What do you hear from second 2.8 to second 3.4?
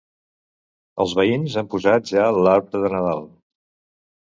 de Nadal.